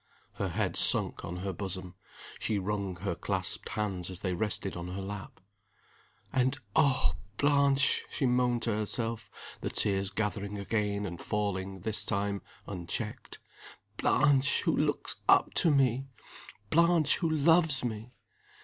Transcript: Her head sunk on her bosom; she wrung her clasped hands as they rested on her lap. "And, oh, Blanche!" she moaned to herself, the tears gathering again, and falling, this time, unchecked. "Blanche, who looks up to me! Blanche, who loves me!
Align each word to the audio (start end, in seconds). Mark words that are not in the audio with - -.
Her 0.33 0.49
head 0.49 0.75
sunk 0.77 1.23
on 1.23 1.37
her 1.45 1.53
bosom; 1.53 1.93
she 2.39 2.57
wrung 2.57 2.95
her 3.01 3.13
clasped 3.13 3.69
hands 3.69 4.09
as 4.09 4.21
they 4.21 4.33
rested 4.33 4.75
on 4.75 4.87
her 4.87 5.01
lap. 5.03 5.39
"And, 6.33 6.57
oh, 6.75 7.13
Blanche!" 7.37 8.03
she 8.09 8.25
moaned 8.25 8.63
to 8.63 8.71
herself, 8.73 9.29
the 9.61 9.69
tears 9.69 10.09
gathering 10.09 10.57
again, 10.57 11.05
and 11.05 11.21
falling, 11.21 11.81
this 11.81 12.03
time, 12.03 12.41
unchecked. 12.65 13.37
"Blanche, 13.97 14.63
who 14.63 14.75
looks 14.75 15.17
up 15.29 15.53
to 15.53 15.69
me! 15.69 16.07
Blanche, 16.71 17.17
who 17.17 17.29
loves 17.29 17.83
me! 17.83 18.11